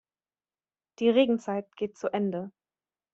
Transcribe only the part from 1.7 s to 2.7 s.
geht zu Ende.